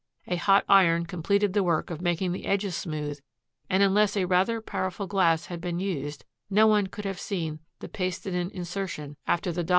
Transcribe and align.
A 0.25 0.35
hot 0.35 0.65
iron 0.67 1.05
completed 1.05 1.53
the 1.53 1.61
work 1.61 1.91
of 1.91 2.01
making 2.01 2.31
the 2.31 2.47
edges 2.47 2.75
smooth 2.75 3.19
and 3.69 3.83
unless 3.83 4.17
a 4.17 4.25
rather 4.25 4.59
powerful 4.59 5.05
glass 5.05 5.45
had 5.45 5.61
been 5.61 5.79
used 5.79 6.25
no 6.49 6.65
one 6.65 6.87
could 6.87 7.05
have 7.05 7.19
seen 7.19 7.59
the 7.81 7.87
pasted 7.87 8.33
in 8.33 8.49
insertion 8.49 9.15
after 9.27 9.51
the 9.51 9.63
$25. 9.63 9.69